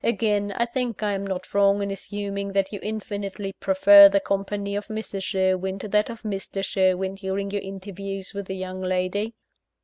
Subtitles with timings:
[0.03, 4.75] Again: I think I am not wrong in assuming that you infinitely prefer the company
[4.75, 5.21] of Mrs.
[5.21, 6.65] Sherwin to that of Mr.
[6.65, 9.35] Sherwin, during your interviews with the young lady?"